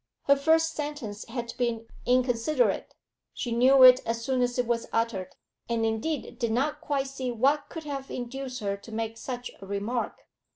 Her 0.23 0.35
first 0.35 0.71
sentence 0.73 1.25
had 1.25 1.53
been 1.59 1.85
inconsiderate; 2.07 2.95
she 3.35 3.51
knew 3.51 3.83
it 3.83 3.99
as 4.03 4.25
soon 4.25 4.41
as 4.41 4.57
it 4.57 4.65
was 4.65 4.87
uttered, 4.91 5.35
and 5.69 5.85
indeed 5.85 6.39
did 6.39 6.51
not 6.51 6.81
quite 6.81 7.05
see 7.05 7.31
what 7.31 7.69
could 7.69 7.83
have 7.83 8.09
induced 8.09 8.61
her 8.61 8.75
to 8.77 8.91
make 8.91 9.15
such 9.15 9.51
a 9.61 9.67
remark. 9.67 10.25